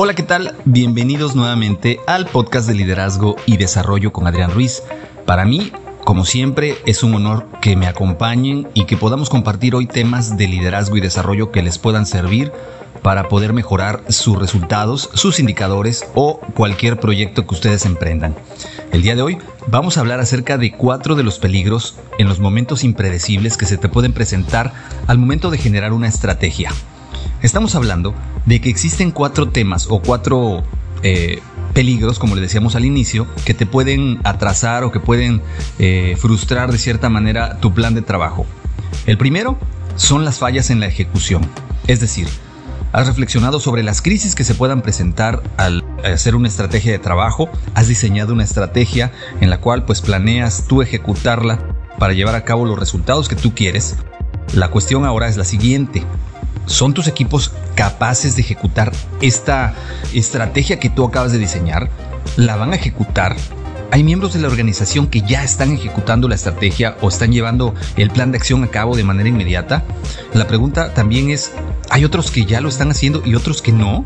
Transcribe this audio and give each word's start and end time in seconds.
Hola, 0.00 0.14
¿qué 0.14 0.22
tal? 0.22 0.54
Bienvenidos 0.64 1.34
nuevamente 1.34 1.98
al 2.06 2.26
podcast 2.26 2.68
de 2.68 2.74
liderazgo 2.74 3.34
y 3.46 3.56
desarrollo 3.56 4.12
con 4.12 4.28
Adrián 4.28 4.52
Ruiz. 4.52 4.84
Para 5.26 5.44
mí, 5.44 5.72
como 6.04 6.24
siempre, 6.24 6.76
es 6.86 7.02
un 7.02 7.16
honor 7.16 7.48
que 7.60 7.74
me 7.74 7.88
acompañen 7.88 8.68
y 8.74 8.84
que 8.84 8.96
podamos 8.96 9.28
compartir 9.28 9.74
hoy 9.74 9.86
temas 9.86 10.36
de 10.36 10.46
liderazgo 10.46 10.96
y 10.96 11.00
desarrollo 11.00 11.50
que 11.50 11.64
les 11.64 11.78
puedan 11.78 12.06
servir 12.06 12.52
para 13.02 13.26
poder 13.26 13.52
mejorar 13.52 14.04
sus 14.08 14.38
resultados, 14.38 15.10
sus 15.14 15.40
indicadores 15.40 16.06
o 16.14 16.38
cualquier 16.54 17.00
proyecto 17.00 17.44
que 17.44 17.56
ustedes 17.56 17.84
emprendan. 17.84 18.36
El 18.92 19.02
día 19.02 19.16
de 19.16 19.22
hoy 19.22 19.38
vamos 19.66 19.96
a 19.96 20.00
hablar 20.02 20.20
acerca 20.20 20.58
de 20.58 20.70
cuatro 20.70 21.16
de 21.16 21.24
los 21.24 21.40
peligros 21.40 21.96
en 22.18 22.28
los 22.28 22.38
momentos 22.38 22.84
impredecibles 22.84 23.56
que 23.56 23.66
se 23.66 23.78
te 23.78 23.88
pueden 23.88 24.12
presentar 24.12 24.72
al 25.08 25.18
momento 25.18 25.50
de 25.50 25.58
generar 25.58 25.92
una 25.92 26.06
estrategia. 26.06 26.70
Estamos 27.42 27.74
hablando 27.74 28.14
de 28.46 28.60
que 28.60 28.68
existen 28.68 29.12
cuatro 29.12 29.48
temas 29.48 29.86
o 29.88 30.00
cuatro 30.02 30.64
eh, 31.02 31.40
peligros, 31.72 32.18
como 32.18 32.34
le 32.34 32.40
decíamos 32.40 32.74
al 32.74 32.84
inicio, 32.84 33.28
que 33.44 33.54
te 33.54 33.64
pueden 33.64 34.20
atrasar 34.24 34.82
o 34.82 34.90
que 34.90 34.98
pueden 34.98 35.40
eh, 35.78 36.16
frustrar 36.18 36.72
de 36.72 36.78
cierta 36.78 37.08
manera 37.08 37.60
tu 37.60 37.72
plan 37.72 37.94
de 37.94 38.02
trabajo. 38.02 38.44
El 39.06 39.18
primero 39.18 39.56
son 39.94 40.24
las 40.24 40.38
fallas 40.38 40.70
en 40.70 40.80
la 40.80 40.86
ejecución. 40.86 41.46
Es 41.86 42.00
decir, 42.00 42.28
¿Has 42.90 43.06
reflexionado 43.06 43.60
sobre 43.60 43.82
las 43.82 44.00
crisis 44.00 44.34
que 44.34 44.44
se 44.44 44.54
puedan 44.54 44.80
presentar 44.80 45.42
al 45.58 45.84
hacer 46.04 46.34
una 46.34 46.48
estrategia 46.48 46.90
de 46.90 46.98
trabajo? 46.98 47.50
¿Has 47.74 47.86
diseñado 47.86 48.32
una 48.32 48.44
estrategia 48.44 49.12
en 49.42 49.50
la 49.50 49.60
cual 49.60 49.84
pues 49.84 50.00
planeas 50.00 50.64
tú 50.66 50.80
ejecutarla 50.80 51.58
para 51.98 52.14
llevar 52.14 52.34
a 52.34 52.44
cabo 52.44 52.64
los 52.64 52.78
resultados 52.78 53.28
que 53.28 53.36
tú 53.36 53.54
quieres? 53.54 53.96
La 54.54 54.70
cuestión 54.70 55.04
ahora 55.04 55.28
es 55.28 55.36
la 55.36 55.44
siguiente. 55.44 56.02
¿Son 56.68 56.92
tus 56.92 57.08
equipos 57.08 57.50
capaces 57.74 58.36
de 58.36 58.42
ejecutar 58.42 58.92
esta 59.22 59.74
estrategia 60.12 60.78
que 60.78 60.90
tú 60.90 61.02
acabas 61.06 61.32
de 61.32 61.38
diseñar? 61.38 61.88
¿La 62.36 62.56
van 62.56 62.72
a 62.72 62.76
ejecutar? 62.76 63.36
¿Hay 63.90 64.04
miembros 64.04 64.34
de 64.34 64.40
la 64.40 64.48
organización 64.48 65.06
que 65.06 65.22
ya 65.22 65.42
están 65.42 65.72
ejecutando 65.72 66.28
la 66.28 66.34
estrategia 66.34 66.98
o 67.00 67.08
están 67.08 67.32
llevando 67.32 67.74
el 67.96 68.10
plan 68.10 68.32
de 68.32 68.36
acción 68.36 68.62
a 68.64 68.68
cabo 68.68 68.96
de 68.96 69.02
manera 69.02 69.30
inmediata? 69.30 69.82
La 70.34 70.46
pregunta 70.46 70.92
también 70.92 71.30
es, 71.30 71.52
¿hay 71.88 72.04
otros 72.04 72.30
que 72.30 72.44
ya 72.44 72.60
lo 72.60 72.68
están 72.68 72.90
haciendo 72.90 73.22
y 73.24 73.34
otros 73.34 73.62
que 73.62 73.72
no? 73.72 74.04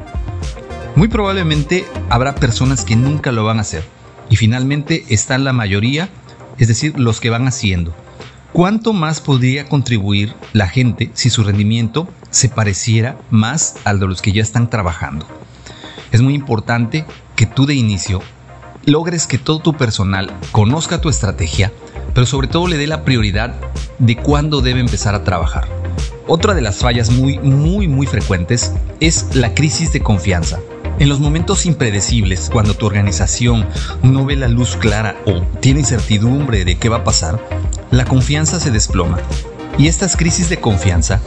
Muy 0.94 1.08
probablemente 1.08 1.84
habrá 2.10 2.36
personas 2.36 2.84
que 2.84 2.94
nunca 2.94 3.32
lo 3.32 3.42
van 3.42 3.58
a 3.58 3.62
hacer. 3.62 3.82
Y 4.30 4.36
finalmente 4.36 5.04
están 5.08 5.42
la 5.42 5.52
mayoría, 5.52 6.10
es 6.58 6.68
decir, 6.68 6.96
los 6.96 7.20
que 7.20 7.30
van 7.30 7.48
haciendo. 7.48 7.92
¿Cuánto 8.52 8.92
más 8.92 9.20
podría 9.20 9.68
contribuir 9.68 10.34
la 10.52 10.68
gente 10.68 11.10
si 11.14 11.28
su 11.28 11.42
rendimiento 11.42 12.06
se 12.32 12.48
pareciera 12.48 13.16
más 13.30 13.76
al 13.84 14.00
de 14.00 14.08
los 14.08 14.20
que 14.20 14.32
ya 14.32 14.42
están 14.42 14.68
trabajando? 14.68 15.26
Es 16.10 16.20
muy 16.20 16.34
importante 16.34 17.06
que 17.36 17.46
tú 17.46 17.64
de 17.64 17.74
inicio 17.74 18.20
logres 18.84 19.28
que 19.28 19.38
todo 19.38 19.60
tu 19.60 19.74
personal 19.74 20.32
conozca 20.50 21.00
tu 21.00 21.08
estrategia, 21.08 21.72
pero 22.14 22.26
sobre 22.26 22.48
todo 22.48 22.66
le 22.66 22.78
dé 22.78 22.88
la 22.88 23.04
prioridad 23.04 23.54
de 23.98 24.16
cuándo 24.16 24.60
debe 24.60 24.80
empezar 24.80 25.14
a 25.14 25.22
trabajar. 25.22 25.68
Otra 26.26 26.54
de 26.54 26.62
las 26.62 26.78
fallas 26.78 27.10
muy, 27.10 27.38
muy, 27.38 27.88
muy 27.88 28.06
frecuentes 28.06 28.72
es 29.00 29.34
la 29.34 29.54
crisis 29.54 29.92
de 29.92 30.00
confianza. 30.00 30.58
En 30.98 31.08
los 31.08 31.20
momentos 31.20 31.66
impredecibles, 31.66 32.48
cuando 32.52 32.74
tu 32.74 32.86
organización 32.86 33.66
no 34.02 34.24
ve 34.24 34.36
la 34.36 34.48
luz 34.48 34.76
clara 34.76 35.16
o 35.26 35.42
tiene 35.60 35.80
incertidumbre 35.80 36.64
de 36.64 36.78
qué 36.78 36.88
va 36.88 36.98
a 36.98 37.04
pasar, 37.04 37.40
la 37.90 38.04
confianza 38.04 38.60
se 38.60 38.70
desploma. 38.70 39.18
Y 39.78 39.88
estas 39.88 40.16
crisis 40.16 40.48
de 40.48 40.60
confianza 40.60 41.20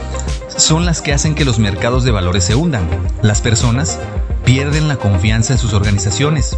son 0.56 0.86
las 0.86 1.02
que 1.02 1.12
hacen 1.12 1.34
que 1.34 1.44
los 1.44 1.58
mercados 1.58 2.04
de 2.04 2.10
valores 2.10 2.44
se 2.44 2.54
hundan. 2.54 2.88
Las 3.22 3.40
personas 3.40 3.98
pierden 4.44 4.88
la 4.88 4.96
confianza 4.96 5.52
en 5.52 5.58
sus 5.58 5.72
organizaciones. 5.72 6.56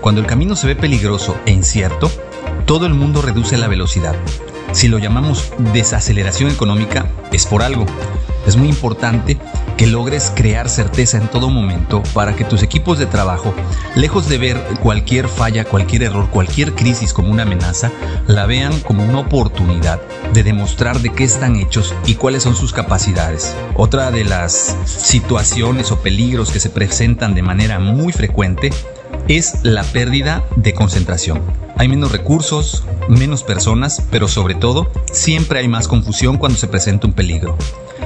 Cuando 0.00 0.20
el 0.20 0.26
camino 0.26 0.56
se 0.56 0.68
ve 0.68 0.76
peligroso 0.76 1.36
e 1.46 1.50
incierto, 1.50 2.10
todo 2.66 2.86
el 2.86 2.94
mundo 2.94 3.20
reduce 3.20 3.58
la 3.58 3.68
velocidad. 3.68 4.14
Si 4.72 4.88
lo 4.88 4.98
llamamos 4.98 5.52
desaceleración 5.72 6.50
económica, 6.50 7.06
es 7.32 7.46
por 7.46 7.62
algo. 7.62 7.86
Es 8.46 8.56
muy 8.56 8.68
importante 8.68 9.38
logres 9.86 10.32
crear 10.34 10.68
certeza 10.68 11.18
en 11.18 11.28
todo 11.28 11.50
momento 11.50 12.02
para 12.12 12.36
que 12.36 12.44
tus 12.44 12.62
equipos 12.62 12.98
de 12.98 13.06
trabajo, 13.06 13.54
lejos 13.96 14.28
de 14.28 14.38
ver 14.38 14.56
cualquier 14.82 15.28
falla, 15.28 15.64
cualquier 15.64 16.04
error, 16.04 16.30
cualquier 16.30 16.74
crisis 16.74 17.12
como 17.12 17.30
una 17.30 17.42
amenaza, 17.42 17.90
la 18.26 18.46
vean 18.46 18.78
como 18.80 19.04
una 19.04 19.20
oportunidad 19.20 20.00
de 20.32 20.42
demostrar 20.42 21.00
de 21.00 21.12
qué 21.12 21.24
están 21.24 21.56
hechos 21.56 21.94
y 22.06 22.14
cuáles 22.14 22.42
son 22.42 22.56
sus 22.56 22.72
capacidades. 22.72 23.56
Otra 23.74 24.10
de 24.10 24.24
las 24.24 24.76
situaciones 24.86 25.90
o 25.92 26.00
peligros 26.00 26.50
que 26.50 26.60
se 26.60 26.70
presentan 26.70 27.34
de 27.34 27.42
manera 27.42 27.78
muy 27.78 28.12
frecuente 28.12 28.70
es 29.28 29.64
la 29.64 29.82
pérdida 29.82 30.44
de 30.56 30.74
concentración. 30.74 31.40
Hay 31.76 31.88
menos 31.88 32.12
recursos, 32.12 32.84
menos 33.08 33.42
personas, 33.42 34.02
pero 34.10 34.28
sobre 34.28 34.54
todo, 34.54 34.90
siempre 35.12 35.58
hay 35.60 35.68
más 35.68 35.88
confusión 35.88 36.38
cuando 36.38 36.58
se 36.58 36.68
presenta 36.68 37.06
un 37.06 37.12
peligro. 37.12 37.56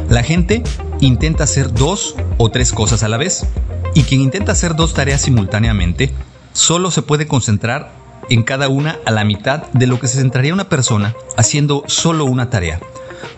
La 0.08 0.22
gente 0.22 0.62
intenta 1.00 1.44
hacer 1.44 1.72
dos 1.72 2.14
o 2.36 2.50
tres 2.50 2.72
cosas 2.72 3.02
a 3.02 3.08
la 3.08 3.16
vez, 3.16 3.46
y 3.94 4.02
quien 4.02 4.20
intenta 4.20 4.52
hacer 4.52 4.76
dos 4.76 4.94
tareas 4.94 5.22
simultáneamente 5.22 6.12
solo 6.52 6.90
se 6.90 7.02
puede 7.02 7.26
concentrar 7.26 7.92
en 8.30 8.42
cada 8.42 8.68
una 8.68 8.98
a 9.06 9.10
la 9.10 9.24
mitad 9.24 9.66
de 9.72 9.86
lo 9.86 9.98
que 9.98 10.08
se 10.08 10.18
centraría 10.18 10.52
una 10.52 10.68
persona 10.68 11.14
haciendo 11.36 11.84
solo 11.86 12.24
una 12.24 12.50
tarea, 12.50 12.80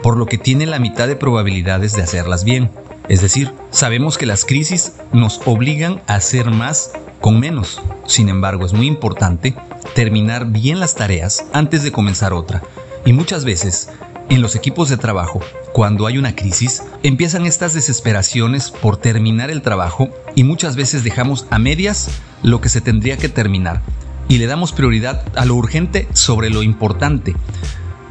por 0.02 0.16
lo 0.16 0.26
que 0.26 0.38
tiene 0.38 0.66
la 0.66 0.78
mitad 0.78 1.06
de 1.06 1.16
probabilidades 1.16 1.94
de 1.94 2.02
hacerlas 2.02 2.44
bien. 2.44 2.70
Es 3.08 3.22
decir, 3.22 3.52
sabemos 3.70 4.18
que 4.18 4.26
las 4.26 4.44
crisis 4.44 4.92
nos 5.12 5.40
obligan 5.44 6.00
a 6.06 6.14
hacer 6.14 6.50
más 6.50 6.92
con 7.20 7.38
menos. 7.40 7.80
Sin 8.06 8.28
embargo, 8.28 8.64
es 8.64 8.72
muy 8.72 8.86
importante 8.86 9.54
terminar 9.94 10.46
bien 10.46 10.80
las 10.80 10.94
tareas 10.94 11.44
antes 11.52 11.82
de 11.82 11.92
comenzar 11.92 12.32
otra. 12.32 12.62
Y 13.04 13.12
muchas 13.12 13.44
veces, 13.44 13.88
en 14.30 14.42
los 14.42 14.54
equipos 14.54 14.88
de 14.88 14.96
trabajo, 14.96 15.40
cuando 15.72 16.06
hay 16.06 16.16
una 16.16 16.36
crisis, 16.36 16.84
empiezan 17.02 17.46
estas 17.46 17.74
desesperaciones 17.74 18.70
por 18.70 18.96
terminar 18.96 19.50
el 19.50 19.60
trabajo 19.60 20.08
y 20.36 20.44
muchas 20.44 20.76
veces 20.76 21.04
dejamos 21.04 21.46
a 21.50 21.58
medias 21.58 22.08
lo 22.42 22.60
que 22.60 22.68
se 22.68 22.80
tendría 22.80 23.16
que 23.16 23.28
terminar 23.28 23.82
y 24.28 24.38
le 24.38 24.46
damos 24.46 24.72
prioridad 24.72 25.24
a 25.36 25.44
lo 25.44 25.56
urgente 25.56 26.06
sobre 26.12 26.48
lo 26.48 26.62
importante. 26.62 27.34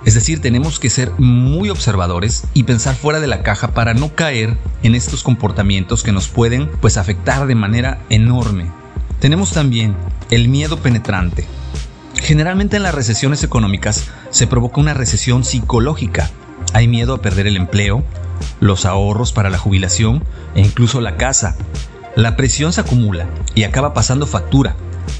Es 0.05 0.13
decir, 0.13 0.41
tenemos 0.41 0.77
que 0.77 0.89
ser 0.89 1.11
muy 1.17 1.69
observadores 1.69 2.43
y 2.53 2.63
pensar 2.63 2.95
fuera 2.95 3.21
de 3.21 3.27
la 3.27 3.41
caja 3.41 3.69
para 3.69 3.93
no 3.93 4.13
caer 4.13 4.57
en 4.83 4.95
estos 4.95 5.23
comportamientos 5.23 6.03
que 6.03 6.11
nos 6.11 6.27
pueden 6.27 6.69
pues 6.81 6.97
afectar 6.97 7.47
de 7.47 7.55
manera 7.55 8.01
enorme. 8.09 8.65
Tenemos 9.21 9.51
también 9.51 9.95
el 10.29 10.49
miedo 10.49 10.79
penetrante. 10.79 11.45
Generalmente 12.15 12.75
en 12.75 12.83
las 12.83 12.95
recesiones 12.95 13.43
económicas 13.43 14.09
se 14.29 14.47
provoca 14.47 14.81
una 14.81 14.93
recesión 14.93 15.43
psicológica. 15.43 16.29
Hay 16.73 16.87
miedo 16.87 17.13
a 17.13 17.21
perder 17.21 17.47
el 17.47 17.57
empleo, 17.57 18.03
los 18.59 18.85
ahorros 18.85 19.31
para 19.31 19.49
la 19.49 19.57
jubilación 19.57 20.23
e 20.55 20.61
incluso 20.61 21.01
la 21.01 21.17
casa. 21.17 21.55
La 22.15 22.35
presión 22.35 22.73
se 22.73 22.81
acumula 22.81 23.27
y 23.55 23.63
acaba 23.63 23.93
pasando 23.93 24.27
factura 24.27 24.75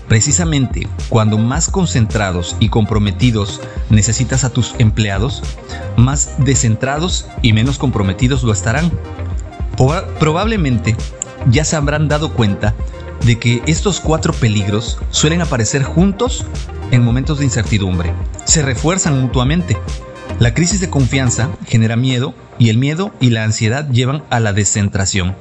Precisamente 0.10 0.88
cuando 1.10 1.38
más 1.38 1.70
concentrados 1.70 2.56
y 2.60 2.70
comprometidos 2.70 3.62
necesitas 3.92 4.44
a 4.44 4.50
tus 4.50 4.74
empleados, 4.80 5.44
más 5.98 6.34
descentrados 6.40 7.28
y 7.44 7.54
menos 7.54 7.78
comprometidos 7.78 8.44
lo 8.44 8.52
estarán. 8.52 8.92
Probablemente 10.20 10.96
ya 11.50 11.64
se 11.64 11.76
habrán 11.76 12.08
dado 12.08 12.34
cuenta 12.34 12.74
de 13.24 13.38
que 13.38 13.62
estos 13.68 14.00
cuatro 14.00 14.34
peligros 14.34 14.98
suelen 15.12 15.42
aparecer 15.42 15.84
juntos 15.84 16.46
en 16.92 17.04
momentos 17.04 17.40
de 17.40 17.46
incertidumbre. 17.46 18.14
Se 18.46 18.62
refuerzan 18.62 19.22
mutuamente. 19.22 19.78
La 20.40 20.54
crisis 20.54 20.80
de 20.80 20.90
confianza 20.90 21.50
genera 21.68 21.96
miedo 21.96 22.34
y 22.58 22.70
el 22.70 22.78
miedo 22.78 23.14
y 23.20 23.30
la 23.30 23.44
ansiedad 23.44 23.90
llevan 23.90 24.24
a 24.30 24.40
la 24.40 24.54
descentración. 24.54 25.36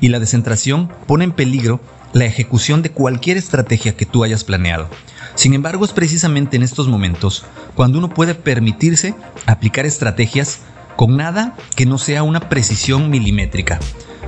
Y 0.00 0.08
la 0.08 0.18
descentración 0.20 0.90
pone 1.06 1.24
en 1.24 1.32
peligro 1.32 1.80
la 2.12 2.24
ejecución 2.24 2.82
de 2.82 2.90
cualquier 2.90 3.36
estrategia 3.36 3.96
que 3.96 4.06
tú 4.06 4.24
hayas 4.24 4.44
planeado. 4.44 4.88
Sin 5.34 5.54
embargo, 5.54 5.84
es 5.84 5.92
precisamente 5.92 6.56
en 6.56 6.62
estos 6.62 6.88
momentos 6.88 7.44
cuando 7.74 7.98
uno 7.98 8.10
puede 8.10 8.34
permitirse 8.34 9.14
aplicar 9.46 9.86
estrategias 9.86 10.60
con 10.96 11.16
nada 11.16 11.56
que 11.74 11.86
no 11.86 11.98
sea 11.98 12.22
una 12.22 12.48
precisión 12.48 13.10
milimétrica. 13.10 13.80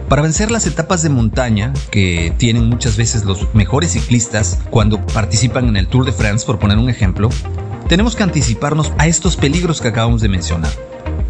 Para 0.09 0.23
vencer 0.23 0.51
las 0.51 0.67
etapas 0.67 1.03
de 1.03 1.09
montaña 1.09 1.73
que 1.91 2.33
tienen 2.37 2.69
muchas 2.69 2.97
veces 2.97 3.25
los 3.25 3.53
mejores 3.55 3.93
ciclistas 3.93 4.61
cuando 4.71 5.05
participan 5.07 5.69
en 5.69 5.77
el 5.77 5.89
Tour 5.89 6.05
de 6.05 6.13
France, 6.13 6.47
por 6.47 6.59
poner 6.59 6.79
un 6.79 6.91
ejemplo, 6.91 7.31
tenemos 7.89 8.15
que 8.15 8.23
anticiparnos 8.23 8.93
a 8.99 9.07
estos 9.07 9.37
peligros 9.37 9.81
que 9.81 9.89
acabamos 9.89 10.21
de 10.21 10.29
mencionar. 10.29 10.73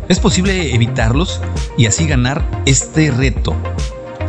Es 0.09 0.21
posible 0.21 0.75
evitarlos 0.75 1.41
y 1.79 1.87
así 1.87 2.07
ganar 2.07 2.45
este 2.67 3.11
reto 3.11 3.57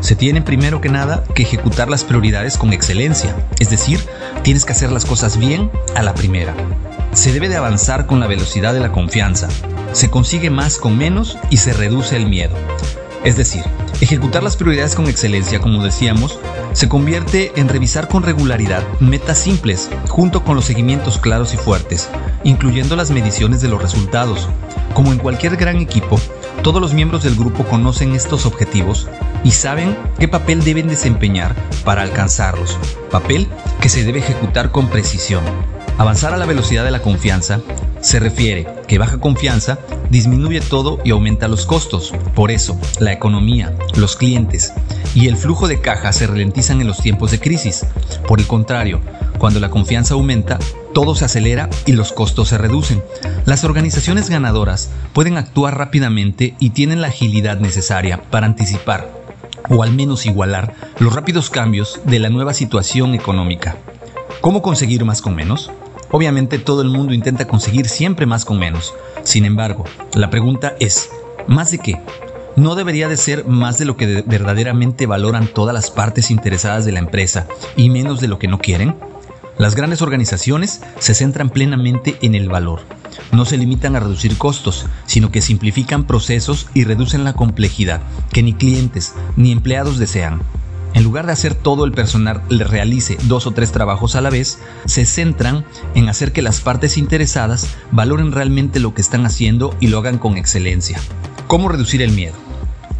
se 0.06 0.16
tiene 0.16 0.44
primero 0.44 0.82
que 0.82 0.90
nada 0.90 1.24
que 1.34 1.42
ejecutar 1.42 1.90
las 1.90 2.04
prioridades 2.04 2.58
con 2.58 2.74
excelencia, 2.74 3.36
es 3.60 3.72
decir, 3.72 4.00
tienes 4.44 4.64
que 4.64 4.74
hacer 4.74 4.92
las 4.92 5.04
cosas 5.04 5.38
bien 5.38 5.72
a 5.96 6.04
la 6.04 6.14
primera. 6.14 6.54
Se 7.14 7.34
debe 7.34 7.50
de 7.50 7.56
avanzar 7.56 8.06
con 8.06 8.20
la 8.20 8.28
velocidad 8.28 8.76
de 8.76 8.82
la 8.82 8.92
confianza, 8.92 9.48
se 9.94 10.12
consigue 10.12 10.52
más 10.52 10.78
con 10.78 10.96
menos 10.96 11.40
y 11.50 11.58
se 11.58 11.74
reduce 11.74 12.16
el 12.18 12.28
miedo. 12.28 12.56
Es 13.24 13.36
decir, 13.36 13.64
Ejecutar 14.02 14.44
las 14.44 14.58
prioridades 14.58 14.94
con 14.94 15.08
excelencia, 15.08 15.60
como 15.60 15.82
decíamos, 15.82 16.38
se 16.74 16.90
convierte 16.90 17.54
en 17.56 17.70
revisar 17.70 18.10
con 18.10 18.24
regularidad 18.24 18.84
metas 19.00 19.38
simples, 19.38 19.90
junto 20.10 20.44
con 20.44 20.56
los 20.56 20.66
seguimientos 20.66 21.18
claros 21.18 21.54
y 21.54 21.58
fuertes, 21.58 22.10
incluyendo 22.44 22.98
las 22.98 23.12
mediciones 23.12 23.62
de 23.62 23.70
los 23.70 23.82
resultados. 23.82 24.50
Como 24.94 25.14
en 25.14 25.18
cualquier 25.18 25.56
gran 25.56 25.78
equipo, 25.78 26.20
todos 26.62 26.82
los 26.82 26.94
miembros 26.94 27.24
del 27.24 27.36
grupo 27.36 27.64
conocen 27.64 28.14
estos 28.14 28.46
objetivos 28.46 29.08
y 29.46 29.52
saben 29.52 29.98
qué 30.20 30.28
papel 30.28 30.64
deben 30.64 30.90
desempeñar 30.90 31.56
para 31.86 32.02
alcanzarlos, 32.02 32.78
papel 33.12 33.48
que 33.80 33.88
se 33.90 34.04
debe 34.04 34.20
ejecutar 34.20 34.72
con 34.72 34.90
precisión. 34.90 35.44
Avanzar 35.98 36.34
a 36.34 36.38
la 36.38 36.46
velocidad 36.46 36.84
de 36.84 36.92
la 36.92 37.02
confianza 37.02 37.62
se 38.06 38.20
refiere 38.20 38.68
que 38.88 39.00
baja 39.00 39.18
confianza 39.18 39.80
disminuye 40.12 40.62
todo 40.62 41.00
y 41.04 41.10
aumenta 41.10 41.48
los 41.48 41.66
costos. 41.66 42.14
Por 42.36 42.52
eso, 42.52 42.80
la 43.00 43.12
economía, 43.12 43.76
los 43.96 44.16
clientes 44.16 44.74
y 45.16 45.28
el 45.28 45.36
flujo 45.36 45.68
de 45.68 45.82
caja 45.82 46.14
se 46.14 46.28
ralentizan 46.28 46.82
en 46.82 46.88
los 46.88 47.00
tiempos 47.00 47.32
de 47.32 47.40
crisis. 47.40 47.84
Por 48.28 48.40
el 48.40 48.46
contrario, 48.46 49.02
cuando 49.40 49.60
la 49.60 49.72
confianza 49.72 50.14
aumenta, 50.14 50.60
todo 50.94 51.16
se 51.16 51.26
acelera 51.26 51.68
y 51.88 51.94
los 51.94 52.14
costos 52.14 52.50
se 52.50 52.60
reducen. 52.60 53.02
Las 53.46 53.64
organizaciones 53.64 54.30
ganadoras 54.30 54.92
pueden 55.12 55.38
actuar 55.38 55.76
rápidamente 55.76 56.54
y 56.60 56.70
tienen 56.70 57.02
la 57.02 57.08
agilidad 57.08 57.58
necesaria 57.58 58.22
para 58.30 58.46
anticipar 58.46 59.12
o 59.68 59.82
al 59.82 59.92
menos 59.94 60.28
igualar 60.28 60.76
los 61.00 61.16
rápidos 61.16 61.50
cambios 61.50 62.00
de 62.06 62.20
la 62.20 62.30
nueva 62.30 62.54
situación 62.54 63.16
económica. 63.16 63.78
¿Cómo 64.42 64.62
conseguir 64.62 65.06
más 65.06 65.24
con 65.24 65.34
menos? 65.34 65.72
Obviamente 66.16 66.60
todo 66.60 66.82
el 66.82 66.88
mundo 66.88 67.14
intenta 67.14 67.46
conseguir 67.46 67.90
siempre 67.90 68.26
más 68.26 68.46
con 68.46 68.58
menos. 68.58 68.94
Sin 69.24 69.44
embargo, 69.44 69.84
la 70.14 70.30
pregunta 70.30 70.74
es, 70.80 71.10
¿más 71.46 71.72
de 71.72 71.80
qué? 71.80 72.00
¿No 72.56 72.76
debería 72.76 73.10
de 73.10 73.18
ser 73.18 73.44
más 73.44 73.80
de 73.80 73.84
lo 73.84 73.98
que 73.98 74.24
verdaderamente 74.26 75.08
valoran 75.08 75.48
todas 75.48 75.74
las 75.74 75.92
partes 75.92 76.32
interesadas 76.32 76.86
de 76.86 76.94
la 76.94 77.00
empresa 77.00 77.48
y 77.76 77.90
menos 77.90 78.22
de 78.22 78.30
lo 78.30 78.40
que 78.40 78.48
no 78.48 78.60
quieren? 78.60 78.96
Las 79.58 79.76
grandes 79.76 80.02
organizaciones 80.02 80.82
se 81.00 81.14
centran 81.16 81.50
plenamente 81.50 82.18
en 82.22 82.34
el 82.34 82.48
valor. 82.48 82.80
No 83.34 83.44
se 83.44 83.58
limitan 83.58 83.98
a 83.98 84.00
reducir 84.00 84.38
costos, 84.38 84.86
sino 85.06 85.32
que 85.32 85.42
simplifican 85.42 86.06
procesos 86.06 86.68
y 86.74 86.86
reducen 86.86 87.26
la 87.26 87.34
complejidad 87.34 88.00
que 88.32 88.42
ni 88.42 88.54
clientes 88.54 89.14
ni 89.36 89.52
empleados 89.52 90.00
desean. 90.00 90.44
En 90.96 91.04
lugar 91.04 91.26
de 91.26 91.34
hacer 91.34 91.56
todo 91.56 91.84
el 91.84 91.92
personal 91.92 92.42
le 92.48 92.64
realice 92.64 93.18
dos 93.24 93.48
o 93.48 93.52
tres 93.52 93.74
trabajos 93.74 94.16
a 94.16 94.22
la 94.22 94.30
vez, 94.30 94.60
se 94.86 95.06
centran 95.06 95.66
en 95.94 96.08
hacer 96.08 96.32
que 96.32 96.42
las 96.42 96.62
partes 96.62 96.98
interesadas 96.98 97.76
valoren 97.92 98.32
realmente 98.32 98.80
lo 98.80 98.94
que 98.94 99.02
están 99.02 99.26
haciendo 99.26 99.76
y 99.82 99.88
lo 99.88 99.98
hagan 99.98 100.18
con 100.18 100.38
excelencia. 100.38 100.98
¿Cómo 101.48 101.68
reducir 101.68 102.02
el 102.02 102.14
miedo? 102.14 102.36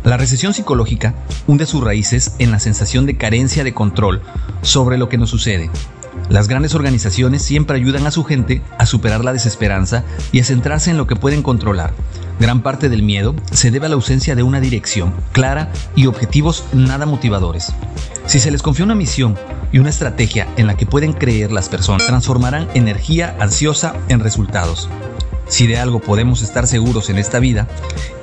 La 0.04 0.18
recesión 0.18 0.54
psicológica 0.54 1.16
hunde 1.48 1.66
sus 1.66 1.82
raíces 1.82 2.36
en 2.38 2.52
la 2.52 2.60
sensación 2.60 3.06
de 3.06 3.16
carencia 3.16 3.64
de 3.64 3.74
control 3.74 4.22
sobre 4.62 4.98
lo 4.98 5.08
que 5.08 5.18
nos 5.18 5.30
sucede. 5.30 5.70
Las 6.28 6.50
grandes 6.50 6.76
organizaciones 6.76 7.44
siempre 7.44 7.78
ayudan 7.78 8.06
a 8.08 8.12
su 8.12 8.26
gente 8.26 8.62
a 8.78 8.86
superar 8.86 9.24
la 9.24 9.32
desesperanza 9.32 10.04
y 10.34 10.42
a 10.42 10.44
centrarse 10.44 10.92
en 10.92 10.98
lo 10.98 11.08
que 11.08 11.16
pueden 11.16 11.44
controlar, 11.44 11.94
Gran 12.40 12.62
parte 12.62 12.90
del 12.90 13.02
miedo 13.02 13.34
se 13.52 13.72
debe 13.72 13.86
a 13.86 13.90
la 13.90 13.96
ausencia 13.96 14.36
de 14.36 14.44
una 14.44 14.60
dirección 14.60 15.14
clara 15.32 15.72
y 15.96 16.08
objetivos 16.08 16.66
nada 16.74 17.06
motivadores. 17.06 17.72
Si 18.26 18.40
se 18.40 18.52
les 18.52 18.62
confía 18.62 18.86
una 18.86 18.96
misión 18.96 19.38
y 19.72 19.80
una 19.80 19.90
estrategia 19.90 20.48
en 20.58 20.68
la 20.68 20.76
que 20.76 20.86
pueden 20.86 21.14
creer 21.14 21.52
las 21.52 21.70
personas, 21.70 22.08
transformarán 22.08 22.68
energía 22.74 23.36
ansiosa 23.40 23.96
en 24.10 24.20
resultados. 24.20 24.90
Si 25.48 25.68
de 25.68 25.78
algo 25.78 26.00
podemos 26.00 26.42
estar 26.42 26.68
seguros 26.68 27.10
en 27.10 27.20
esta 27.20 27.40
vida, 27.40 27.68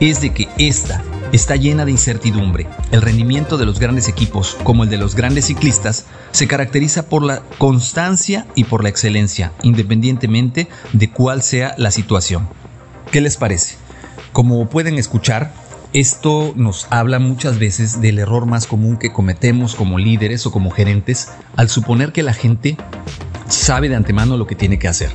es 0.00 0.20
de 0.20 0.34
que 0.34 0.48
esta 0.58 1.02
está 1.32 1.56
llena 1.56 1.86
de 1.86 1.92
incertidumbre. 1.92 2.66
El 2.90 3.00
rendimiento 3.00 3.56
de 3.56 3.64
los 3.64 3.78
grandes 3.78 4.08
equipos, 4.08 4.56
como 4.62 4.84
el 4.84 4.90
de 4.90 4.98
los 4.98 5.14
grandes 5.14 5.46
ciclistas, 5.46 6.04
se 6.32 6.46
caracteriza 6.46 7.04
por 7.04 7.22
la 7.22 7.42
constancia 7.56 8.46
y 8.54 8.64
por 8.64 8.82
la 8.82 8.90
excelencia, 8.90 9.52
independientemente 9.62 10.68
de 10.92 11.10
cuál 11.10 11.42
sea 11.42 11.74
la 11.78 11.90
situación. 11.90 12.48
¿Qué 13.10 13.20
les 13.20 13.36
parece? 13.36 13.76
Como 14.32 14.66
pueden 14.66 14.98
escuchar, 14.98 15.52
esto 15.92 16.54
nos 16.56 16.86
habla 16.88 17.18
muchas 17.18 17.58
veces 17.58 18.00
del 18.00 18.18
error 18.18 18.46
más 18.46 18.66
común 18.66 18.96
que 18.96 19.12
cometemos 19.12 19.74
como 19.74 19.98
líderes 19.98 20.46
o 20.46 20.50
como 20.50 20.70
gerentes 20.70 21.28
al 21.54 21.68
suponer 21.68 22.12
que 22.12 22.22
la 22.22 22.32
gente 22.32 22.78
sabe 23.48 23.90
de 23.90 23.96
antemano 23.96 24.38
lo 24.38 24.46
que 24.46 24.54
tiene 24.54 24.78
que 24.78 24.88
hacer. 24.88 25.10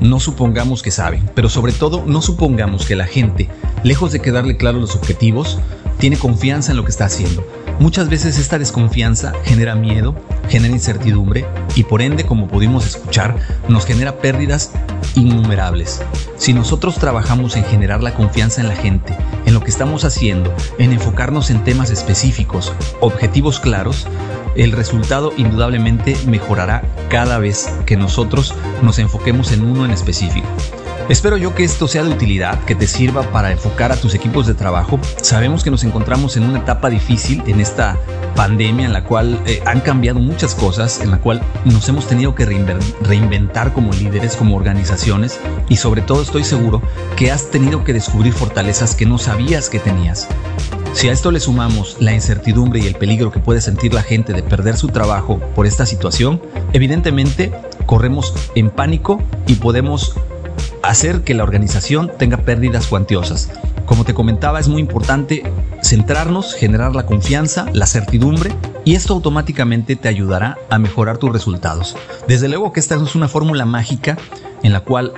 No 0.00 0.18
supongamos 0.18 0.82
que 0.82 0.90
saben, 0.90 1.30
pero 1.36 1.48
sobre 1.48 1.72
todo 1.72 2.04
no 2.06 2.22
supongamos 2.22 2.86
que 2.86 2.96
la 2.96 3.06
gente, 3.06 3.48
lejos 3.84 4.10
de 4.10 4.20
quedarle 4.20 4.56
claros 4.56 4.80
los 4.80 4.96
objetivos, 4.96 5.60
tiene 5.98 6.18
confianza 6.18 6.72
en 6.72 6.78
lo 6.78 6.84
que 6.84 6.90
está 6.90 7.04
haciendo. 7.04 7.46
Muchas 7.80 8.10
veces 8.10 8.38
esta 8.38 8.58
desconfianza 8.58 9.32
genera 9.42 9.74
miedo, 9.74 10.14
genera 10.50 10.74
incertidumbre 10.74 11.46
y 11.74 11.84
por 11.84 12.02
ende, 12.02 12.26
como 12.26 12.46
pudimos 12.46 12.86
escuchar, 12.86 13.36
nos 13.68 13.86
genera 13.86 14.18
pérdidas 14.18 14.72
innumerables. 15.14 16.02
Si 16.36 16.52
nosotros 16.52 16.96
trabajamos 16.96 17.56
en 17.56 17.64
generar 17.64 18.02
la 18.02 18.12
confianza 18.12 18.60
en 18.60 18.68
la 18.68 18.76
gente, 18.76 19.16
en 19.46 19.54
lo 19.54 19.62
que 19.62 19.70
estamos 19.70 20.04
haciendo, 20.04 20.54
en 20.78 20.92
enfocarnos 20.92 21.48
en 21.48 21.64
temas 21.64 21.90
específicos, 21.90 22.74
objetivos 23.00 23.60
claros, 23.60 24.06
el 24.56 24.72
resultado 24.72 25.32
indudablemente 25.38 26.18
mejorará 26.26 26.82
cada 27.08 27.38
vez 27.38 27.72
que 27.86 27.96
nosotros 27.96 28.54
nos 28.82 28.98
enfoquemos 28.98 29.52
en 29.52 29.62
uno 29.62 29.86
en 29.86 29.92
específico. 29.92 30.46
Espero 31.10 31.36
yo 31.36 31.56
que 31.56 31.64
esto 31.64 31.88
sea 31.88 32.04
de 32.04 32.10
utilidad, 32.10 32.62
que 32.66 32.76
te 32.76 32.86
sirva 32.86 33.22
para 33.32 33.50
enfocar 33.50 33.90
a 33.90 33.96
tus 33.96 34.14
equipos 34.14 34.46
de 34.46 34.54
trabajo. 34.54 35.00
Sabemos 35.20 35.64
que 35.64 35.70
nos 35.72 35.82
encontramos 35.82 36.36
en 36.36 36.44
una 36.44 36.60
etapa 36.60 36.88
difícil 36.88 37.42
en 37.48 37.60
esta 37.60 37.98
pandemia 38.36 38.86
en 38.86 38.92
la 38.92 39.02
cual 39.02 39.42
eh, 39.44 39.60
han 39.66 39.80
cambiado 39.80 40.20
muchas 40.20 40.54
cosas, 40.54 41.00
en 41.00 41.10
la 41.10 41.18
cual 41.18 41.42
nos 41.64 41.88
hemos 41.88 42.06
tenido 42.06 42.36
que 42.36 42.46
reinventar 42.46 43.72
como 43.72 43.92
líderes, 43.92 44.36
como 44.36 44.54
organizaciones 44.54 45.40
y 45.68 45.78
sobre 45.78 46.00
todo 46.00 46.22
estoy 46.22 46.44
seguro 46.44 46.80
que 47.16 47.32
has 47.32 47.50
tenido 47.50 47.82
que 47.82 47.92
descubrir 47.92 48.32
fortalezas 48.32 48.94
que 48.94 49.04
no 49.04 49.18
sabías 49.18 49.68
que 49.68 49.80
tenías. 49.80 50.28
Si 50.92 51.08
a 51.08 51.12
esto 51.12 51.32
le 51.32 51.40
sumamos 51.40 51.96
la 51.98 52.12
incertidumbre 52.12 52.78
y 52.78 52.86
el 52.86 52.94
peligro 52.94 53.32
que 53.32 53.40
puede 53.40 53.60
sentir 53.60 53.94
la 53.94 54.04
gente 54.04 54.32
de 54.32 54.44
perder 54.44 54.76
su 54.76 54.86
trabajo 54.86 55.40
por 55.56 55.66
esta 55.66 55.86
situación, 55.86 56.40
evidentemente 56.72 57.50
corremos 57.84 58.32
en 58.54 58.70
pánico 58.70 59.20
y 59.48 59.54
podemos 59.54 60.14
hacer 60.82 61.22
que 61.22 61.34
la 61.34 61.42
organización 61.42 62.10
tenga 62.18 62.38
pérdidas 62.38 62.86
cuantiosas. 62.86 63.50
Como 63.86 64.04
te 64.04 64.14
comentaba, 64.14 64.60
es 64.60 64.68
muy 64.68 64.80
importante 64.80 65.42
centrarnos, 65.82 66.54
generar 66.54 66.94
la 66.94 67.06
confianza, 67.06 67.66
la 67.72 67.86
certidumbre 67.86 68.52
y 68.84 68.94
esto 68.94 69.14
automáticamente 69.14 69.96
te 69.96 70.08
ayudará 70.08 70.58
a 70.70 70.78
mejorar 70.78 71.18
tus 71.18 71.32
resultados. 71.32 71.96
Desde 72.28 72.48
luego 72.48 72.72
que 72.72 72.80
esta 72.80 72.96
no 72.96 73.04
es 73.04 73.14
una 73.14 73.28
fórmula 73.28 73.64
mágica 73.64 74.16
en 74.62 74.72
la 74.72 74.80
cual 74.80 75.14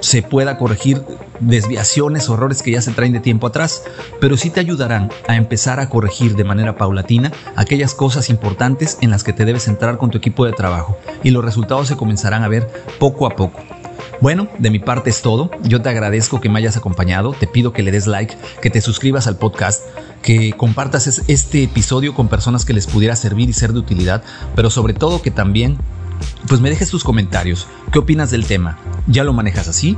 se 0.00 0.22
pueda 0.22 0.58
corregir 0.58 1.02
desviaciones 1.40 2.28
o 2.28 2.34
errores 2.34 2.62
que 2.62 2.70
ya 2.70 2.82
se 2.82 2.92
traen 2.92 3.12
de 3.12 3.20
tiempo 3.20 3.46
atrás, 3.46 3.84
pero 4.20 4.36
sí 4.36 4.50
te 4.50 4.60
ayudarán 4.60 5.10
a 5.28 5.36
empezar 5.36 5.80
a 5.80 5.88
corregir 5.88 6.36
de 6.36 6.44
manera 6.44 6.76
paulatina 6.76 7.32
aquellas 7.56 7.94
cosas 7.94 8.30
importantes 8.30 8.98
en 9.00 9.10
las 9.10 9.24
que 9.24 9.32
te 9.32 9.44
debes 9.44 9.64
centrar 9.64 9.98
con 9.98 10.10
tu 10.10 10.18
equipo 10.18 10.44
de 10.44 10.52
trabajo 10.52 10.98
y 11.22 11.30
los 11.30 11.44
resultados 11.44 11.88
se 11.88 11.96
comenzarán 11.96 12.42
a 12.42 12.48
ver 12.48 12.68
poco 12.98 13.26
a 13.26 13.36
poco. 13.36 13.60
Bueno, 14.26 14.48
de 14.58 14.70
mi 14.70 14.80
parte 14.80 15.08
es 15.08 15.22
todo. 15.22 15.52
Yo 15.62 15.82
te 15.82 15.88
agradezco 15.88 16.40
que 16.40 16.48
me 16.48 16.58
hayas 16.58 16.76
acompañado. 16.76 17.32
Te 17.32 17.46
pido 17.46 17.72
que 17.72 17.84
le 17.84 17.92
des 17.92 18.08
like, 18.08 18.36
que 18.60 18.70
te 18.70 18.80
suscribas 18.80 19.28
al 19.28 19.36
podcast, 19.36 19.84
que 20.20 20.52
compartas 20.54 21.22
este 21.28 21.62
episodio 21.62 22.12
con 22.12 22.26
personas 22.26 22.64
que 22.64 22.72
les 22.72 22.88
pudiera 22.88 23.14
servir 23.14 23.48
y 23.48 23.52
ser 23.52 23.72
de 23.72 23.78
utilidad, 23.78 24.24
pero 24.56 24.68
sobre 24.68 24.94
todo 24.94 25.22
que 25.22 25.30
también 25.30 25.78
pues 26.48 26.60
me 26.60 26.70
dejes 26.70 26.90
tus 26.90 27.04
comentarios. 27.04 27.68
¿Qué 27.92 28.00
opinas 28.00 28.32
del 28.32 28.46
tema? 28.46 28.78
¿Ya 29.06 29.22
lo 29.22 29.32
manejas 29.32 29.68
así? 29.68 29.96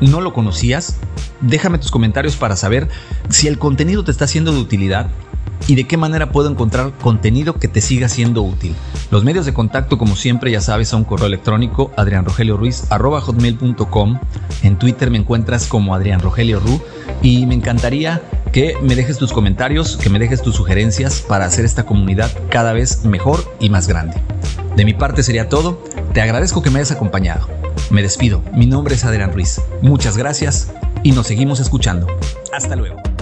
¿No 0.00 0.20
lo 0.20 0.32
conocías? 0.32 0.98
Déjame 1.40 1.78
tus 1.78 1.90
comentarios 1.90 2.36
para 2.36 2.54
saber 2.54 2.86
si 3.30 3.48
el 3.48 3.58
contenido 3.58 4.04
te 4.04 4.12
está 4.12 4.28
siendo 4.28 4.52
de 4.52 4.60
utilidad 4.60 5.08
y 5.66 5.74
de 5.74 5.84
qué 5.84 5.96
manera 5.96 6.30
puedo 6.30 6.50
encontrar 6.50 6.92
contenido 7.00 7.54
que 7.54 7.68
te 7.68 7.80
siga 7.80 8.08
siendo 8.08 8.42
útil. 8.42 8.74
Los 9.10 9.24
medios 9.24 9.46
de 9.46 9.54
contacto, 9.54 9.98
como 9.98 10.16
siempre, 10.16 10.50
ya 10.50 10.60
sabes, 10.60 10.88
son 10.88 11.04
correo 11.04 11.26
electrónico 11.26 11.92
adrianrogelioruiz.com. 11.96 14.20
En 14.62 14.78
Twitter 14.78 15.10
me 15.10 15.18
encuentras 15.18 15.66
como 15.66 15.94
Adrián 15.94 16.20
Rogelio 16.20 16.60
Ru 16.60 16.80
y 17.22 17.46
me 17.46 17.54
encantaría 17.54 18.22
que 18.52 18.76
me 18.82 18.94
dejes 18.94 19.18
tus 19.18 19.32
comentarios, 19.32 19.96
que 19.96 20.10
me 20.10 20.18
dejes 20.18 20.42
tus 20.42 20.56
sugerencias 20.56 21.20
para 21.20 21.44
hacer 21.44 21.64
esta 21.64 21.84
comunidad 21.84 22.30
cada 22.48 22.72
vez 22.72 23.04
mejor 23.04 23.56
y 23.60 23.70
más 23.70 23.88
grande. 23.88 24.20
De 24.76 24.84
mi 24.84 24.94
parte 24.94 25.22
sería 25.22 25.48
todo. 25.48 25.82
Te 26.12 26.20
agradezco 26.20 26.62
que 26.62 26.70
me 26.70 26.78
hayas 26.78 26.92
acompañado. 26.92 27.48
Me 27.90 28.02
despido. 28.02 28.42
Mi 28.52 28.66
nombre 28.66 28.94
es 28.94 29.04
Adrián 29.04 29.32
Ruiz. 29.32 29.60
Muchas 29.82 30.16
gracias 30.16 30.72
y 31.02 31.12
nos 31.12 31.26
seguimos 31.26 31.60
escuchando. 31.60 32.06
Hasta 32.52 32.76
luego. 32.76 33.15